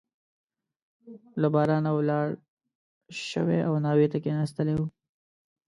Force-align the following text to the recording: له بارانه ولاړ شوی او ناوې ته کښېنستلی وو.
له 1.41 1.47
بارانه 1.53 1.91
ولاړ 1.93 2.27
شوی 3.29 3.59
او 3.67 3.73
ناوې 3.85 4.07
ته 4.11 4.17
کښېنستلی 4.23 4.73
وو. 4.75 4.87